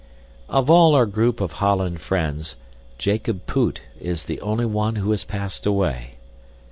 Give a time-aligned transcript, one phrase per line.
[0.49, 2.55] Of all our group of Holland friends,
[2.97, 6.15] Jacob Poot is the only one who has passed away.